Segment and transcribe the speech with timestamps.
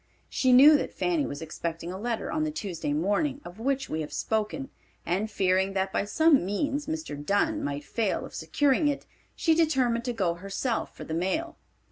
[0.29, 4.01] She knew that Fanny was expecting a letter on the Tuesday morning of which we
[4.01, 4.71] have spoken,
[5.05, 7.15] and fearing that by some means Mr.
[7.23, 11.55] Dunn might fail of securing it, she determined to go herself for the mail.